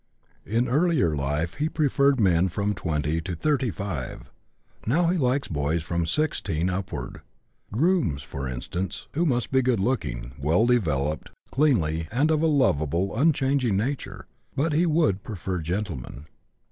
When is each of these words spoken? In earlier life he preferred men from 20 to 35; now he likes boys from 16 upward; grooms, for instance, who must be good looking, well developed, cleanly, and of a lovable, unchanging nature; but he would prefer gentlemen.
In 0.47 0.67
earlier 0.67 1.15
life 1.15 1.53
he 1.57 1.69
preferred 1.69 2.19
men 2.19 2.49
from 2.49 2.73
20 2.73 3.21
to 3.21 3.35
35; 3.35 4.31
now 4.87 5.09
he 5.09 5.15
likes 5.15 5.47
boys 5.47 5.83
from 5.83 6.07
16 6.07 6.71
upward; 6.71 7.21
grooms, 7.71 8.23
for 8.23 8.47
instance, 8.47 9.05
who 9.13 9.27
must 9.27 9.51
be 9.51 9.61
good 9.61 9.79
looking, 9.79 10.33
well 10.39 10.65
developed, 10.65 11.29
cleanly, 11.51 12.07
and 12.11 12.31
of 12.31 12.41
a 12.41 12.47
lovable, 12.47 13.15
unchanging 13.15 13.77
nature; 13.77 14.25
but 14.55 14.73
he 14.73 14.87
would 14.87 15.21
prefer 15.21 15.59
gentlemen. 15.59 16.25